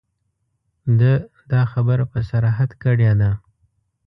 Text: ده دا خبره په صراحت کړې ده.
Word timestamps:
ده 0.99 1.13
دا 1.51 1.61
خبره 1.71 2.03
په 2.11 2.19
صراحت 2.29 2.69
کړې 2.83 3.11
ده. 3.21 3.31